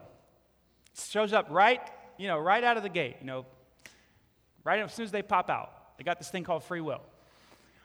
[0.92, 1.80] It shows up right,
[2.18, 3.46] you know, right out of the gate, you know,
[4.64, 5.96] right as soon as they pop out.
[5.98, 7.02] They got this thing called free will.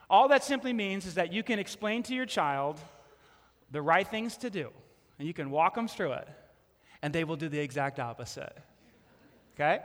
[0.10, 2.80] All that simply means is that you can explain to your child
[3.72, 4.72] the right things to do,
[5.20, 6.28] and you can walk them through it,
[7.02, 8.58] and they will do the exact opposite.
[9.56, 9.80] Okay?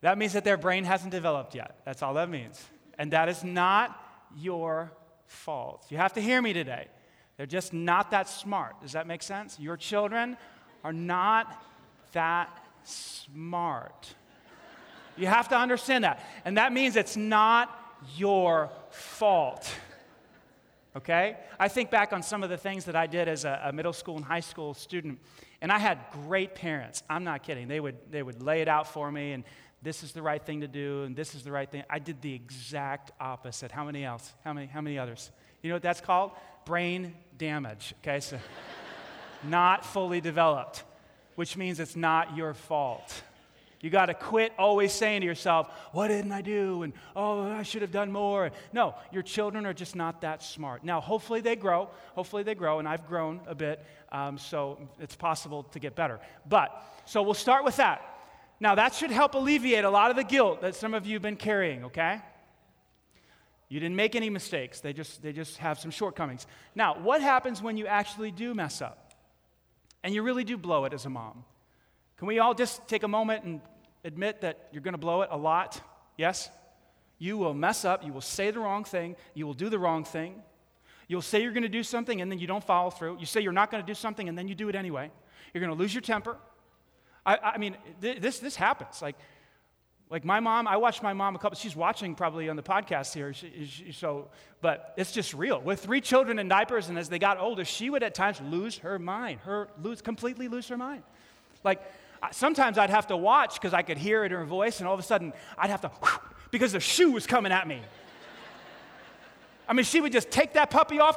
[0.00, 1.76] That means that their brain hasn't developed yet.
[1.84, 2.64] That's all that means.
[2.98, 4.00] And that is not
[4.36, 4.92] your
[5.26, 5.86] fault.
[5.90, 6.88] You have to hear me today.
[7.36, 8.80] They're just not that smart.
[8.80, 9.58] Does that make sense?
[9.58, 10.36] Your children
[10.84, 11.62] are not
[12.12, 12.48] that
[12.84, 14.14] smart.
[15.16, 16.24] You have to understand that.
[16.44, 17.78] And that means it's not
[18.16, 19.70] your fault.
[20.96, 21.36] Okay?
[21.58, 23.92] I think back on some of the things that I did as a, a, middle
[23.92, 25.18] school and high school student,
[25.60, 27.02] and I had great parents.
[27.08, 27.68] I'm not kidding.
[27.68, 29.44] They would, they would lay it out for me, and
[29.80, 31.82] this is the right thing to do, and this is the right thing.
[31.88, 33.72] I did the exact opposite.
[33.72, 34.32] How many else?
[34.44, 35.30] How many, how many others?
[35.62, 36.32] You know what that's called?
[36.66, 37.94] Brain damage.
[38.02, 38.38] Okay, so
[39.42, 40.84] not fully developed,
[41.36, 43.22] which means it's not your fault.
[43.82, 46.84] You got to quit always saying to yourself, What didn't I do?
[46.84, 48.52] And oh, I should have done more.
[48.72, 50.84] No, your children are just not that smart.
[50.84, 51.90] Now, hopefully they grow.
[52.14, 56.20] Hopefully they grow, and I've grown a bit, um, so it's possible to get better.
[56.48, 56.70] But,
[57.06, 58.08] so we'll start with that.
[58.60, 61.22] Now, that should help alleviate a lot of the guilt that some of you have
[61.22, 62.20] been carrying, okay?
[63.68, 66.46] You didn't make any mistakes, they just, they just have some shortcomings.
[66.76, 69.12] Now, what happens when you actually do mess up
[70.04, 71.44] and you really do blow it as a mom?
[72.18, 73.60] Can we all just take a moment and
[74.04, 75.80] admit that you're going to blow it a lot?
[76.16, 76.50] Yes?
[77.18, 80.04] You will mess up, you will say the wrong thing, you will do the wrong
[80.04, 80.42] thing.
[81.08, 83.18] You'll say you're going to do something and then you don't follow through.
[83.18, 85.10] You say you're not going to do something and then you do it anyway.
[85.52, 86.36] You're going to lose your temper.
[87.24, 89.02] I, I mean, th- this, this happens.
[89.02, 89.16] Like,
[90.10, 93.14] like my mom, I watched my mom a couple, she's watching probably on the podcast
[93.14, 94.28] here, she, she, so,
[94.60, 95.60] but it's just real.
[95.60, 98.78] With three children in diapers, and as they got older, she would at times lose
[98.78, 101.02] her mind, her lose, completely lose her mind.
[101.64, 101.80] Like,
[102.30, 104.94] sometimes I'd have to watch because I could hear it in her voice, and all
[104.94, 105.90] of a sudden I'd have to,
[106.50, 107.80] because the shoe was coming at me.
[109.68, 111.16] I mean, she would just take that puppy off.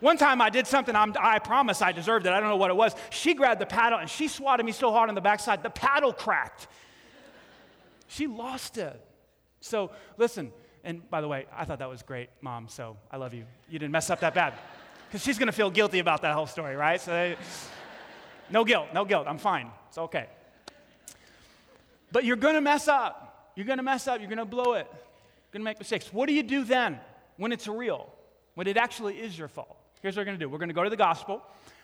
[0.00, 2.32] One time I did something I'm, i promise I deserved it.
[2.32, 2.94] I don't know what it was.
[3.10, 6.12] She grabbed the paddle and she swatted me so hard on the backside, the paddle
[6.12, 6.68] cracked.
[8.08, 9.00] She lost it.
[9.60, 10.52] So listen,
[10.84, 12.68] and by the way, I thought that was great, mom.
[12.68, 13.44] So I love you.
[13.68, 14.54] You didn't mess up that bad.
[15.08, 17.00] Because she's going to feel guilty about that whole story, right?
[17.00, 17.34] So
[18.50, 19.26] no guilt, no guilt.
[19.26, 19.70] I'm fine.
[19.88, 20.26] It's okay.
[22.12, 23.52] But you're going to mess up.
[23.56, 24.20] You're going to mess up.
[24.20, 24.86] You're going to blow it.
[24.90, 26.12] You're going to make mistakes.
[26.12, 27.00] What do you do then
[27.36, 28.12] when it's real?
[28.54, 29.76] When it actually is your fault?
[30.02, 30.48] Here's what we're going to do.
[30.48, 31.42] We're going to go to the gospel.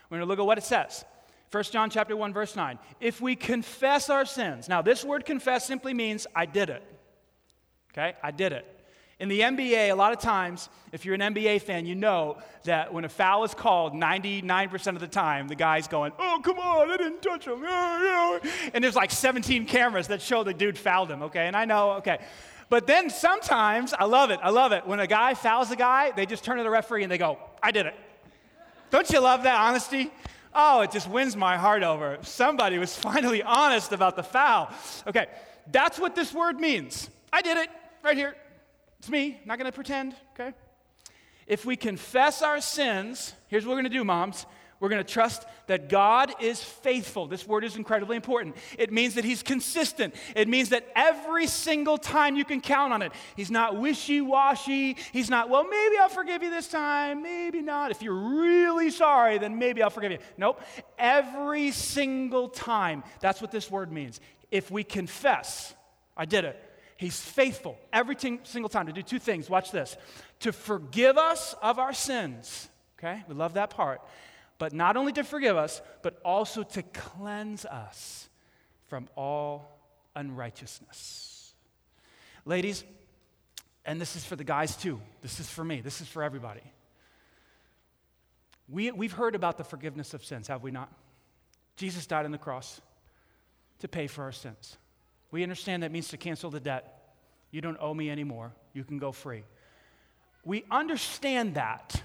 [0.08, 1.04] We're going to look at what it says.
[1.50, 2.78] 1 John chapter 1 verse 9.
[3.00, 4.68] If we confess our sins.
[4.68, 6.82] Now this word confess simply means I did it.
[7.92, 8.14] Okay?
[8.22, 8.64] I did it.
[9.22, 12.92] In the NBA, a lot of times, if you're an NBA fan, you know that
[12.92, 16.90] when a foul is called, 99% of the time, the guy's going, Oh, come on,
[16.90, 17.64] I didn't touch him.
[18.74, 21.46] And there's like 17 cameras that show the dude fouled him, okay?
[21.46, 22.18] And I know, okay.
[22.68, 24.88] But then sometimes, I love it, I love it.
[24.88, 27.38] When a guy fouls a guy, they just turn to the referee and they go,
[27.62, 27.94] I did it.
[28.90, 30.10] Don't you love that honesty?
[30.52, 32.18] Oh, it just wins my heart over.
[32.22, 34.68] Somebody was finally honest about the foul.
[35.06, 35.28] Okay,
[35.70, 37.08] that's what this word means.
[37.32, 37.70] I did it
[38.02, 38.34] right here.
[39.02, 40.54] It's me, not gonna pretend, okay?
[41.48, 44.46] If we confess our sins, here's what we're gonna do, moms.
[44.78, 47.28] We're going to trust that God is faithful.
[47.28, 48.56] This word is incredibly important.
[48.76, 50.12] It means that He's consistent.
[50.34, 53.12] It means that every single time you can count on it.
[53.36, 54.96] He's not wishy washy.
[55.12, 57.92] He's not, well, maybe I'll forgive you this time, maybe not.
[57.92, 60.18] If you're really sorry, then maybe I'll forgive you.
[60.36, 60.60] Nope.
[60.98, 63.04] Every single time.
[63.20, 64.20] That's what this word means.
[64.50, 65.76] If we confess,
[66.16, 66.71] I did it.
[67.02, 69.50] He's faithful every t- single time to do two things.
[69.50, 69.96] Watch this
[70.40, 72.68] to forgive us of our sins.
[72.98, 73.22] Okay?
[73.28, 74.00] We love that part
[74.62, 78.28] but not only to forgive us, but also to cleanse us
[78.86, 79.76] from all
[80.14, 81.52] unrighteousness.
[82.44, 82.84] Ladies,
[83.84, 86.62] and this is for the guys too, this is for me, this is for everybody.
[88.68, 90.92] We, we've heard about the forgiveness of sins, have we not?
[91.74, 92.80] Jesus died on the cross
[93.80, 94.76] to pay for our sins.
[95.32, 97.00] We understand that means to cancel the debt.
[97.50, 98.52] You don't owe me anymore.
[98.72, 99.42] You can go free.
[100.44, 102.00] We understand that.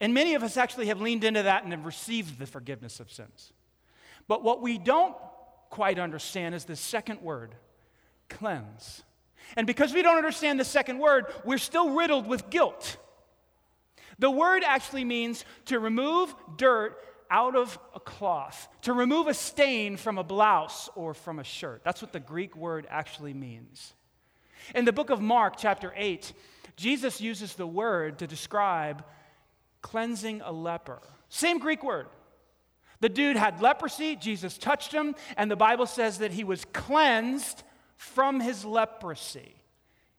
[0.00, 3.10] And many of us actually have leaned into that and have received the forgiveness of
[3.10, 3.52] sins.
[4.26, 5.14] But what we don't
[5.70, 7.54] quite understand is the second word
[8.28, 9.02] cleanse.
[9.56, 12.96] And because we don't understand the second word, we're still riddled with guilt.
[14.18, 16.96] The word actually means to remove dirt
[17.32, 21.80] out of a cloth, to remove a stain from a blouse or from a shirt.
[21.82, 23.94] That's what the Greek word actually means.
[24.74, 26.32] In the book of Mark, chapter 8,
[26.76, 29.02] Jesus uses the word to describe
[29.80, 31.00] cleansing a leper.
[31.30, 32.06] Same Greek word.
[33.00, 37.62] The dude had leprosy, Jesus touched him, and the Bible says that he was cleansed
[37.96, 39.56] from his leprosy.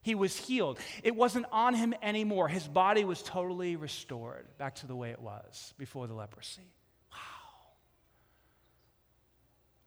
[0.01, 0.79] He was healed.
[1.01, 2.49] It wasn't on him anymore.
[2.49, 6.73] His body was totally restored back to the way it was before the leprosy.
[7.09, 7.17] Wow.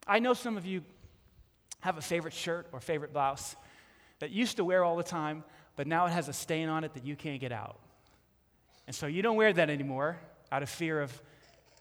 [0.07, 0.83] I know some of you
[1.81, 3.57] have a favorite shirt or favorite blouse
[4.19, 6.85] that you used to wear all the time, but now it has a stain on
[6.85, 7.79] it that you can't get out.
[8.87, 10.19] And so you don't wear that anymore
[10.53, 11.12] out of fear of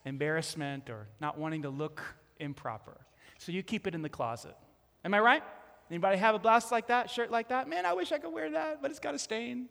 [0.05, 2.01] embarrassment or not wanting to look
[2.39, 2.97] improper.
[3.37, 4.55] So you keep it in the closet.
[5.03, 5.43] Am I right?
[5.89, 7.69] Anybody have a blouse like that, shirt like that?
[7.69, 9.69] Man, I wish I could wear that, but it's got a stain.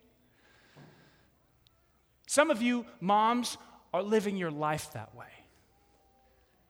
[2.26, 3.58] Some of you moms
[3.92, 5.26] are living your life that way.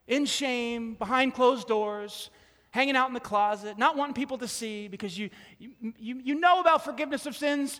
[0.07, 2.29] In shame, behind closed doors,
[2.71, 6.59] hanging out in the closet, not wanting people to see because you, you, you, know
[6.59, 7.79] about forgiveness of sins,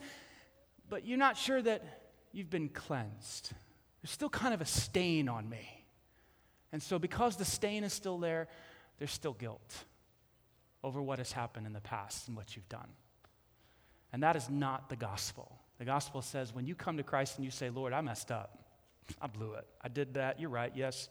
[0.89, 1.83] but you're not sure that
[2.31, 3.51] you've been cleansed.
[4.01, 5.85] There's still kind of a stain on me.
[6.71, 8.47] And so, because the stain is still there,
[8.97, 9.83] there's still guilt
[10.83, 12.89] over what has happened in the past and what you've done.
[14.13, 15.59] And that is not the gospel.
[15.77, 18.59] The gospel says when you come to Christ and you say, Lord, I messed up,
[19.21, 21.09] I blew it, I did that, you're right, yes.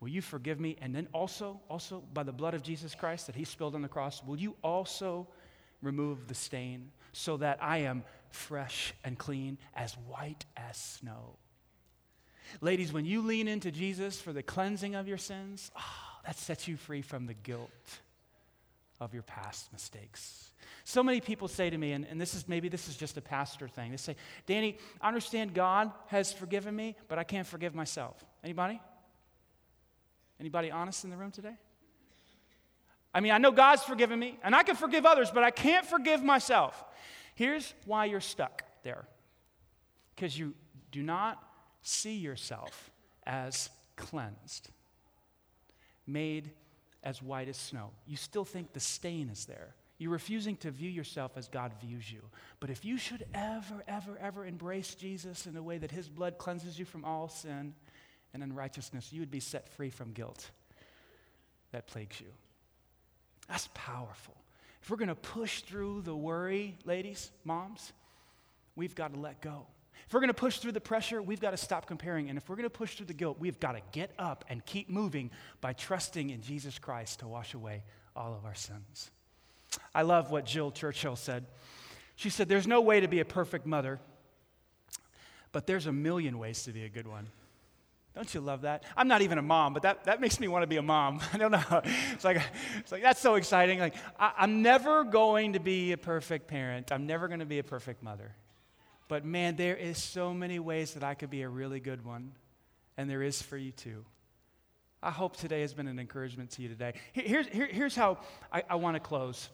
[0.00, 0.76] Will you forgive me?
[0.80, 3.88] And then also, also by the blood of Jesus Christ that He spilled on the
[3.88, 5.26] cross, will you also
[5.82, 11.36] remove the stain so that I am fresh and clean, as white as snow?
[12.60, 16.68] Ladies, when you lean into Jesus for the cleansing of your sins, oh, that sets
[16.68, 17.70] you free from the guilt
[19.00, 20.50] of your past mistakes.
[20.84, 23.20] So many people say to me, and, and this is maybe this is just a
[23.20, 23.90] pastor thing.
[23.90, 28.24] They say, Danny, I understand God has forgiven me, but I can't forgive myself.
[28.42, 28.80] Anybody?
[30.40, 31.56] Anybody honest in the room today?
[33.12, 35.84] I mean, I know God's forgiven me, and I can forgive others, but I can't
[35.84, 36.84] forgive myself.
[37.34, 39.06] Here's why you're stuck there
[40.14, 40.54] because you
[40.90, 41.42] do not
[41.82, 42.90] see yourself
[43.26, 44.70] as cleansed,
[46.06, 46.50] made
[47.02, 47.90] as white as snow.
[48.06, 49.74] You still think the stain is there.
[49.98, 52.22] You're refusing to view yourself as God views you.
[52.60, 56.38] But if you should ever, ever, ever embrace Jesus in a way that his blood
[56.38, 57.74] cleanses you from all sin
[58.34, 60.50] and unrighteousness, you would be set free from guilt
[61.72, 62.28] that plagues you.
[63.48, 64.34] That's powerful.
[64.82, 67.92] If we're going to push through the worry, ladies, moms,
[68.76, 69.66] we've got to let go.
[70.06, 72.30] If we're going to push through the pressure, we've got to stop comparing.
[72.30, 74.64] And if we're going to push through the guilt, we've got to get up and
[74.64, 77.82] keep moving by trusting in Jesus Christ to wash away
[78.16, 79.10] all of our sins.
[79.94, 81.44] I love what Jill Churchill said.
[82.16, 84.00] She said, There's no way to be a perfect mother,
[85.52, 87.28] but there's a million ways to be a good one.
[88.14, 88.82] Don't you love that?
[88.96, 91.20] I'm not even a mom, but that, that makes me want to be a mom.
[91.32, 91.82] I don't know.
[92.12, 92.42] It's like,
[92.78, 93.78] it's like that's so exciting.
[93.78, 96.90] Like, I, I'm never going to be a perfect parent.
[96.90, 98.34] I'm never going to be a perfect mother.
[99.06, 102.32] But man, there is so many ways that I could be a really good one,
[102.96, 104.04] and there is for you too.
[105.02, 106.94] I hope today has been an encouragement to you today.
[107.12, 108.18] Here's, here, here's how
[108.52, 109.48] I, I want to close.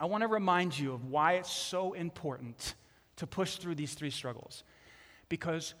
[0.00, 2.74] I want to remind you of why it's so important
[3.16, 4.64] to push through these three struggles.
[5.28, 5.74] Because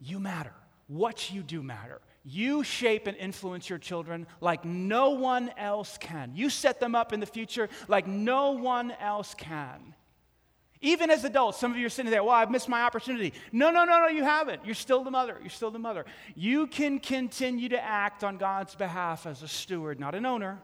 [0.00, 0.54] you matter.
[0.86, 2.00] What you do matter.
[2.24, 6.32] You shape and influence your children like no one else can.
[6.34, 9.94] You set them up in the future like no one else can.
[10.80, 13.32] Even as adults, some of you are sitting there, well, I've missed my opportunity.
[13.52, 14.66] No, no, no, no, you haven't.
[14.66, 15.38] You're still the mother.
[15.40, 16.04] You're still the mother.
[16.34, 20.60] You can continue to act on God's behalf as a steward, not an owner.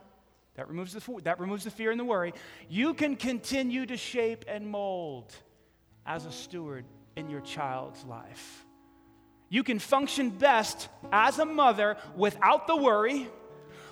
[0.55, 2.33] That removes the, that removes the fear and the worry.
[2.69, 5.33] You can continue to shape and mold
[6.05, 8.65] as a steward in your child's life.
[9.51, 13.27] You can function best as a mother without the worry,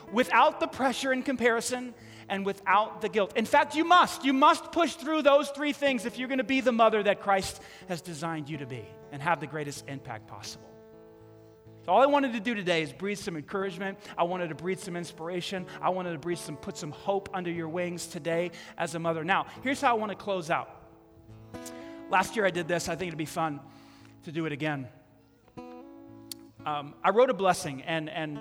[0.10, 1.93] without the pressure and comparison,
[2.30, 3.34] and without the guilt.
[3.36, 4.24] In fact, you must.
[4.24, 7.19] You must push through those three things if you're going to be the mother that
[7.19, 10.65] Christ has designed you to be and have the greatest impact possible.
[11.89, 13.98] All I wanted to do today is breathe some encouragement.
[14.17, 15.65] I wanted to breathe some inspiration.
[15.82, 19.26] I wanted to breathe some, put some hope under your wings today as a mother.
[19.26, 20.69] Now, here's how I want to close out.
[22.10, 22.88] Last year I did this.
[22.88, 23.60] I think it'd be fun
[24.24, 24.88] to do it again.
[26.65, 28.39] Um, I wrote a blessing, and and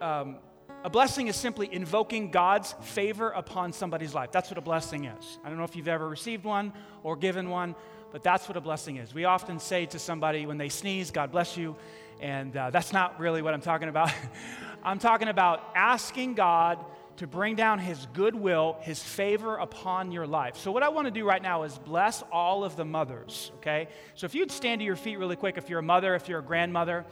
[0.00, 0.36] um,
[0.84, 4.30] a blessing is simply invoking God's favor upon somebody's life.
[4.30, 5.38] That's what a blessing is.
[5.44, 7.74] I don't know if you've ever received one or given one,
[8.12, 9.12] but that's what a blessing is.
[9.12, 11.74] We often say to somebody when they sneeze, God bless you,
[12.20, 14.12] and uh, that's not really what I'm talking about.
[14.84, 16.78] I'm talking about asking God
[17.16, 20.56] to bring down His goodwill, His favor upon your life.
[20.56, 23.88] So, what I want to do right now is bless all of the mothers, okay?
[24.14, 26.38] So, if you'd stand to your feet really quick, if you're a mother, if you're
[26.38, 27.04] a grandmother,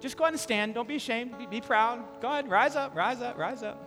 [0.00, 0.74] just go ahead and stand.
[0.74, 1.38] Don't be ashamed.
[1.38, 2.04] Be, be proud.
[2.20, 2.50] Go ahead.
[2.50, 3.82] Rise up, rise up, rise up.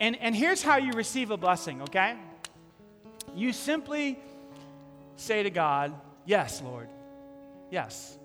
[0.00, 2.16] And, and here's how you receive a blessing, okay?
[3.34, 4.18] You simply
[5.16, 5.94] say to God,
[6.28, 6.90] Yes, Lord.
[7.70, 8.18] Yes.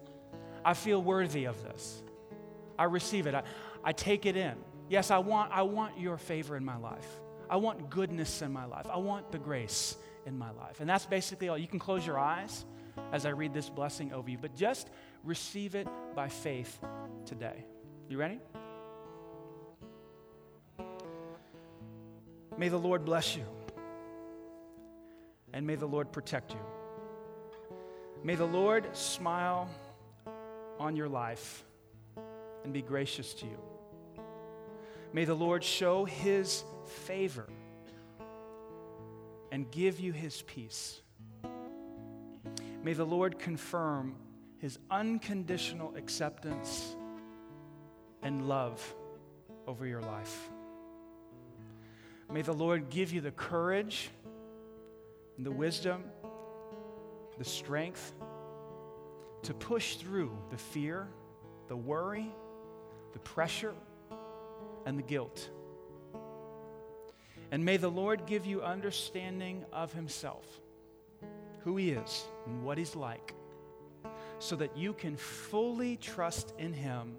[0.66, 2.04] I feel worthy of this.
[2.78, 3.34] I receive it.
[3.34, 3.44] I,
[3.82, 4.56] I take it in.
[4.90, 7.08] Yes, I want, I want your favor in my life.
[7.50, 8.88] I want goodness in my life.
[8.92, 10.82] I want the grace in my life.
[10.82, 11.58] And that's basically all.
[11.58, 12.66] You can close your eyes
[13.14, 14.90] as I read this blessing over you, but just
[15.24, 16.80] receive it by faith
[17.26, 17.66] today.
[18.10, 18.40] You ready?
[22.58, 23.44] May the Lord bless you.
[25.54, 26.60] And may the Lord protect you.
[28.24, 29.70] May the Lord smile
[30.80, 31.64] on your life
[32.64, 33.58] and be gracious to you.
[35.14, 37.48] May the Lord show his favor
[39.52, 41.02] and give you his peace.
[42.84, 44.16] May the Lord confirm
[44.64, 46.96] his unconditional acceptance
[48.22, 48.96] and love
[49.68, 50.50] over your life.
[52.32, 54.10] May the Lord give you the courage
[55.36, 56.06] and the wisdom,
[57.38, 58.14] the strength
[59.42, 61.10] to push through the fear,
[61.68, 62.34] the worry,
[63.12, 63.74] the pressure,
[64.86, 65.50] and the guilt.
[67.52, 70.46] And may the Lord give you understanding of Himself,
[71.66, 73.34] who He is, and what He's like,
[74.44, 77.16] so that you can fully trust in Him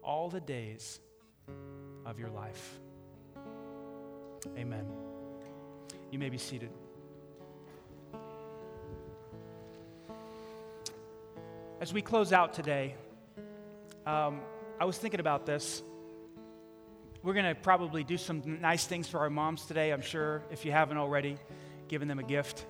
[0.00, 1.00] all the days
[2.06, 2.78] of your life.
[4.56, 4.86] Amen.
[6.12, 6.70] You may be seated.
[11.80, 12.94] As we close out today,
[14.06, 14.40] um,
[14.80, 15.82] I was thinking about this.
[17.24, 20.64] We're going to probably do some nice things for our moms today, I'm sure, if
[20.64, 21.38] you haven't already,
[21.88, 22.66] given them a gift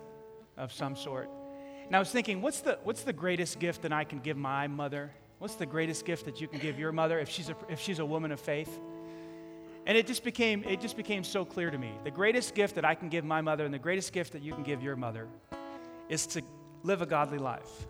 [0.57, 1.29] of some sort.
[1.93, 4.65] And I was thinking, what's the, what's the greatest gift that I can give my
[4.65, 5.11] mother?
[5.37, 7.99] What's the greatest gift that you can give your mother if she's a, if she's
[7.99, 8.79] a woman of faith?
[9.85, 11.91] And it just became it just became so clear to me.
[12.03, 14.55] The greatest gift that I can give my mother and the greatest gift that you
[14.55, 15.27] can give your mother
[16.09, 16.41] is to
[16.81, 17.85] live a godly life.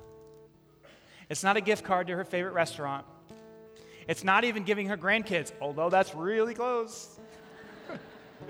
[1.30, 3.06] It's not a gift card to her favorite restaurant.
[4.06, 7.22] It's not even giving her grandkids, although that's really close.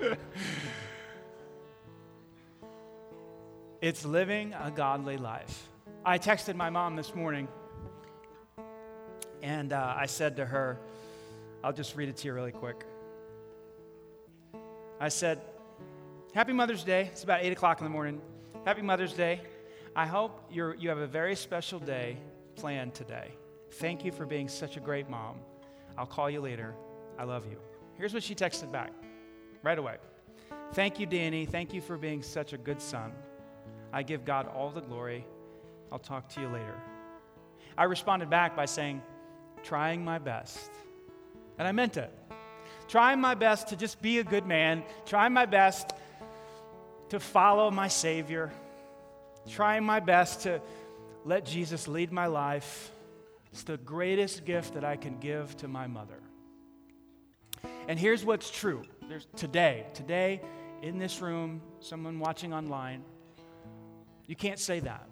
[3.84, 5.68] it's living a godly life.
[6.06, 7.48] I texted my mom this morning
[9.42, 10.78] and uh, I said to her,
[11.62, 12.82] I'll just read it to you really quick.
[14.98, 15.42] I said,
[16.34, 17.10] Happy Mother's Day.
[17.12, 18.22] It's about 8 o'clock in the morning.
[18.64, 19.42] Happy Mother's Day.
[19.94, 22.16] I hope you're, you have a very special day
[22.56, 23.32] planned today.
[23.72, 25.36] Thank you for being such a great mom.
[25.98, 26.74] I'll call you later.
[27.18, 27.58] I love you.
[27.98, 28.92] Here's what she texted back
[29.62, 29.98] right away
[30.72, 31.44] Thank you, Danny.
[31.44, 33.12] Thank you for being such a good son.
[33.94, 35.24] I give God all the glory.
[35.92, 36.74] I'll talk to you later.
[37.78, 39.00] I responded back by saying,
[39.62, 40.68] Trying my best.
[41.58, 42.12] And I meant it.
[42.88, 45.92] Trying my best to just be a good man, trying my best
[47.10, 48.52] to follow my Savior,
[49.48, 50.60] trying my best to
[51.24, 52.90] let Jesus lead my life.
[53.52, 56.18] It's the greatest gift that I can give to my mother.
[57.86, 58.82] And here's what's true.
[59.08, 60.42] There's today, today
[60.82, 63.04] in this room, someone watching online,
[64.26, 65.08] you can't say that.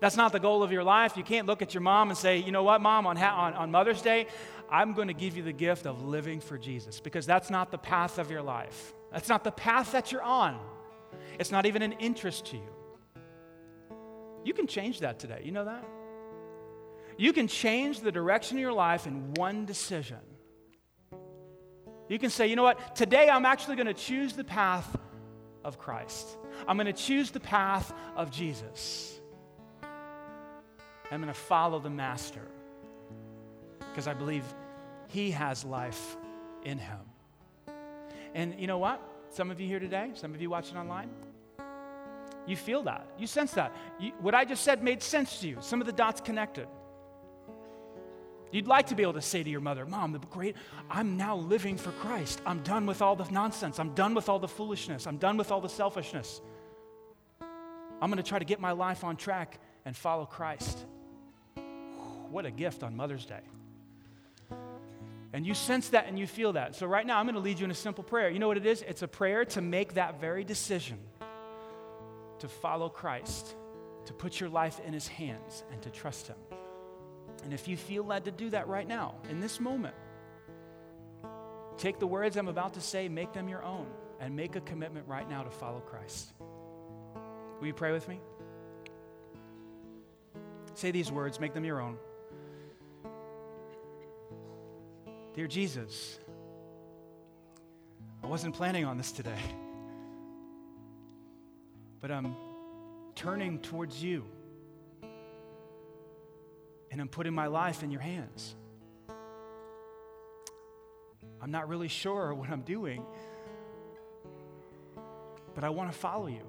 [0.00, 1.16] That's not the goal of your life.
[1.16, 3.70] You can't look at your mom and say, you know what, mom, on, on, on
[3.70, 4.26] Mother's Day,
[4.70, 7.78] I'm going to give you the gift of living for Jesus because that's not the
[7.78, 8.94] path of your life.
[9.12, 10.58] That's not the path that you're on.
[11.38, 13.96] It's not even an interest to you.
[14.44, 15.42] You can change that today.
[15.44, 15.84] You know that?
[17.18, 20.16] You can change the direction of your life in one decision.
[22.08, 22.96] You can say, you know what?
[22.96, 24.96] Today I'm actually going to choose the path
[25.64, 26.26] of Christ.
[26.66, 29.18] I'm going to choose the path of Jesus.
[29.82, 32.46] I'm going to follow the Master
[33.78, 34.44] because I believe
[35.08, 36.16] He has life
[36.64, 36.98] in Him.
[38.34, 39.02] And you know what?
[39.30, 41.10] Some of you here today, some of you watching online,
[42.46, 43.06] you feel that.
[43.18, 43.74] You sense that.
[43.98, 45.58] You, what I just said made sense to you.
[45.60, 46.66] Some of the dots connected.
[48.52, 50.56] You'd like to be able to say to your mother, Mom, the great,
[50.90, 52.40] I'm now living for Christ.
[52.44, 53.78] I'm done with all the nonsense.
[53.78, 55.06] I'm done with all the foolishness.
[55.06, 56.40] I'm done with all the selfishness.
[57.40, 60.78] I'm going to try to get my life on track and follow Christ.
[62.30, 63.40] What a gift on Mother's Day.
[65.32, 66.74] And you sense that and you feel that.
[66.74, 68.30] So, right now, I'm going to lead you in a simple prayer.
[68.30, 68.82] You know what it is?
[68.82, 70.98] It's a prayer to make that very decision
[72.40, 73.54] to follow Christ,
[74.06, 76.36] to put your life in His hands, and to trust Him.
[77.44, 79.94] And if you feel led to do that right now, in this moment,
[81.78, 83.86] take the words I'm about to say, make them your own,
[84.20, 86.32] and make a commitment right now to follow Christ.
[87.60, 88.20] Will you pray with me?
[90.74, 91.96] Say these words, make them your own.
[95.34, 96.18] Dear Jesus,
[98.22, 99.38] I wasn't planning on this today.
[102.00, 102.34] But I'm
[103.14, 104.24] turning towards you.
[107.00, 108.54] And I'm putting my life in your hands.
[111.40, 113.02] I'm not really sure what I'm doing,
[115.54, 116.42] but I want to follow you.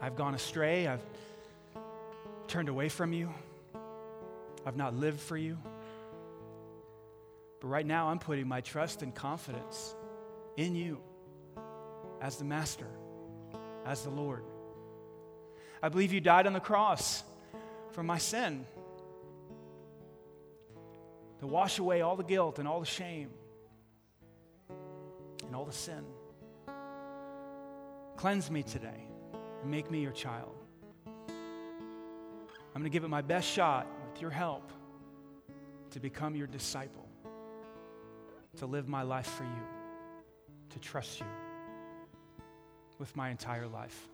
[0.00, 0.86] I've gone astray.
[0.86, 1.02] I've
[2.46, 3.34] turned away from you.
[4.64, 5.58] I've not lived for you.
[7.60, 9.96] But right now, I'm putting my trust and confidence
[10.56, 11.00] in you
[12.20, 12.86] as the Master,
[13.84, 14.44] as the Lord.
[15.82, 17.24] I believe you died on the cross
[17.92, 18.64] for my sin
[21.40, 23.30] to wash away all the guilt and all the shame
[25.46, 26.04] and all the sin.
[28.16, 29.06] Cleanse me today
[29.62, 30.54] and make me your child.
[32.74, 34.70] I'm going to give it my best shot with your help
[35.90, 37.06] to become your disciple,
[38.56, 39.66] to live my life for you,
[40.70, 41.26] to trust you
[42.98, 44.08] with my entire life.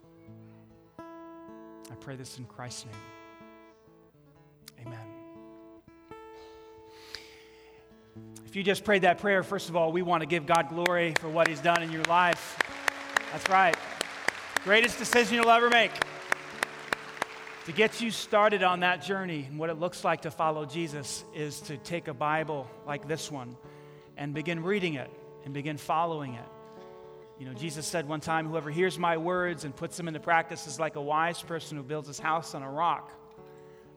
[0.97, 3.18] I pray this in Christ's name.
[8.49, 11.13] If you just prayed that prayer, first of all, we want to give God glory
[11.19, 12.57] for what He's done in your life.
[13.31, 13.77] That's right.
[14.63, 15.91] Greatest decision you'll ever make.
[17.67, 21.25] To get you started on that journey and what it looks like to follow Jesus
[21.35, 23.55] is to take a Bible like this one
[24.17, 25.11] and begin reading it
[25.45, 26.49] and begin following it.
[27.37, 30.65] You know, Jesus said one time, Whoever hears my words and puts them into practice
[30.65, 33.11] is like a wise person who builds his house on a rock.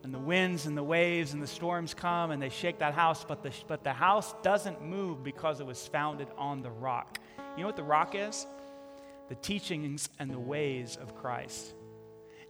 [0.04, 3.24] And the winds and the waves and the storms come and they shake that house,
[3.24, 7.18] but the, but the house doesn't move because it was founded on the rock.
[7.56, 8.46] You know what the rock is?
[9.28, 11.74] The teachings and the ways of Christ.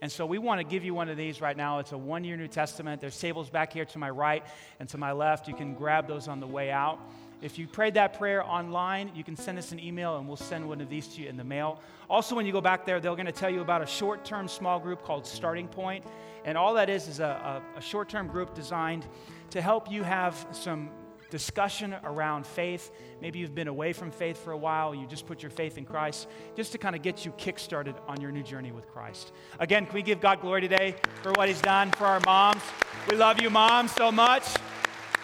[0.00, 1.78] And so we want to give you one of these right now.
[1.78, 3.00] It's a one year New Testament.
[3.00, 4.44] There's tables back here to my right
[4.80, 5.46] and to my left.
[5.46, 6.98] You can grab those on the way out.
[7.42, 10.68] If you prayed that prayer online, you can send us an email and we'll send
[10.68, 11.80] one of these to you in the mail.
[12.08, 14.46] Also, when you go back there, they're going to tell you about a short term
[14.46, 16.04] small group called Starting Point.
[16.44, 19.04] And all that is is a, a, a short term group designed
[19.50, 20.90] to help you have some
[21.30, 22.92] discussion around faith.
[23.20, 25.84] Maybe you've been away from faith for a while, you just put your faith in
[25.84, 29.32] Christ, just to kind of get you kickstarted on your new journey with Christ.
[29.58, 32.62] Again, can we give God glory today for what He's done for our moms?
[33.10, 34.44] We love you, moms, so much.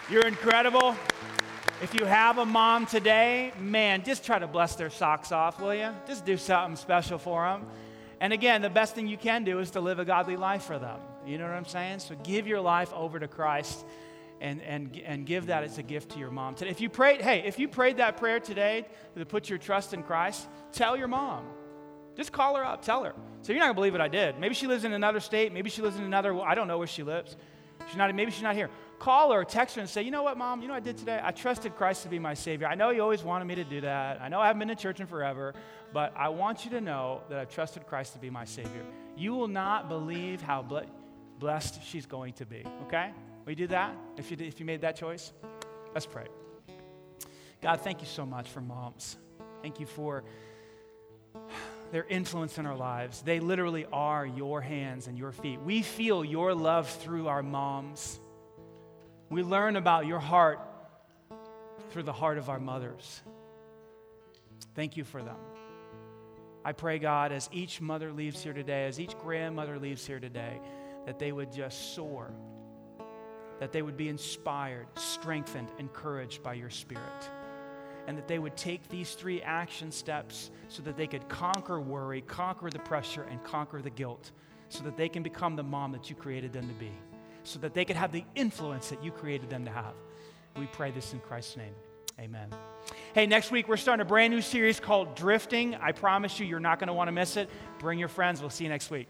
[0.09, 0.95] You're incredible.
[1.81, 5.73] If you have a mom today, man, just try to bless their socks off, will
[5.73, 5.91] you?
[6.05, 7.65] Just do something special for them.
[8.19, 10.77] And again, the best thing you can do is to live a godly life for
[10.77, 10.99] them.
[11.25, 11.99] You know what I'm saying?
[11.99, 13.85] So give your life over to Christ
[14.41, 16.55] and, and, and give that as a gift to your mom.
[16.55, 18.85] Today, if you prayed, hey, if you prayed that prayer today
[19.17, 21.45] to put your trust in Christ, tell your mom.
[22.17, 23.13] Just call her up, tell her.
[23.41, 24.37] So you're not gonna believe what I did.
[24.37, 26.87] Maybe she lives in another state, maybe she lives in another, I don't know where
[26.87, 27.37] she lives.
[27.87, 28.69] She's not, maybe she's not here.
[28.99, 30.97] Call her, text her, and say, you know what, mom, you know what I did
[30.97, 31.19] today?
[31.23, 32.67] I trusted Christ to be my Savior.
[32.67, 34.21] I know you always wanted me to do that.
[34.21, 35.53] I know I haven't been in church in forever,
[35.93, 38.83] but I want you to know that I've trusted Christ to be my Savior.
[39.15, 40.65] You will not believe how
[41.39, 43.11] blessed she's going to be, okay?
[43.45, 45.31] Will you do that if you, did, if you made that choice?
[45.93, 46.27] Let's pray.
[47.61, 49.15] God, thank you so much for moms.
[49.61, 50.25] Thank you for
[51.91, 53.21] their influence in our lives.
[53.21, 55.61] They literally are your hands and your feet.
[55.61, 58.19] We feel your love through our moms.
[59.29, 60.59] We learn about your heart
[61.91, 63.21] through the heart of our mothers.
[64.75, 65.37] Thank you for them.
[66.65, 70.59] I pray, God, as each mother leaves here today, as each grandmother leaves here today,
[71.05, 72.33] that they would just soar
[73.59, 77.29] that they would be inspired, strengthened, encouraged by your Spirit.
[78.07, 82.21] And that they would take these three action steps so that they could conquer worry,
[82.21, 84.31] conquer the pressure, and conquer the guilt,
[84.69, 86.91] so that they can become the mom that you created them to be,
[87.49, 89.93] so that they could have the influence that you created them to have.
[90.57, 91.73] We pray this in Christ's name.
[92.19, 92.49] Amen.
[93.13, 95.75] Hey, next week we're starting a brand new series called Drifting.
[95.75, 97.49] I promise you, you're not going to want to miss it.
[97.79, 98.41] Bring your friends.
[98.41, 99.09] We'll see you next week.